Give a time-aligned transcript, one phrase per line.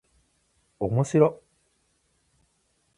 [0.79, 1.43] おもしろっ